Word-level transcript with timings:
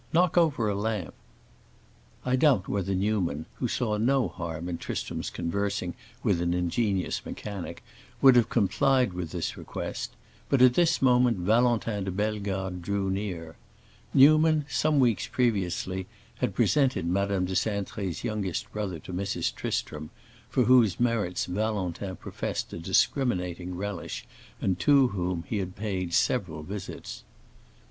Knock 0.13 0.35
over 0.35 0.67
a 0.67 0.73
lamp!" 0.73 1.13
I 2.25 2.35
doubt 2.35 2.67
whether 2.67 2.95
Newman, 2.95 3.45
who 3.59 3.67
saw 3.67 3.97
no 3.97 4.29
harm 4.29 4.67
in 4.67 4.79
Tristram's 4.79 5.29
conversing 5.29 5.93
with 6.23 6.41
an 6.41 6.55
ingenious 6.55 7.23
mechanic, 7.23 7.83
would 8.19 8.35
have 8.35 8.49
complied 8.49 9.13
with 9.13 9.29
this 9.29 9.55
request; 9.55 10.15
but 10.49 10.59
at 10.59 10.73
this 10.73 11.03
moment 11.03 11.37
Valentin 11.37 12.05
de 12.05 12.09
Bellegarde 12.09 12.79
drew 12.81 13.11
near. 13.11 13.57
Newman, 14.11 14.65
some 14.67 14.99
weeks 14.99 15.27
previously, 15.27 16.07
had 16.37 16.55
presented 16.55 17.05
Madame 17.05 17.45
de 17.45 17.53
Cintré's 17.53 18.23
youngest 18.23 18.73
brother 18.73 18.97
to 18.97 19.13
Mrs. 19.13 19.53
Tristram, 19.53 20.09
for 20.49 20.63
whose 20.63 20.99
merits 20.99 21.45
Valentin 21.45 22.15
professed 22.15 22.73
a 22.73 22.79
discriminating 22.79 23.77
relish 23.77 24.25
and 24.59 24.79
to 24.79 25.09
whom 25.09 25.43
he 25.47 25.57
had 25.59 25.75
paid 25.75 26.11
several 26.15 26.63
visits. 26.63 27.21